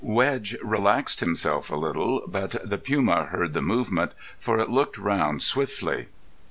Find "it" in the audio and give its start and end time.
4.59-4.71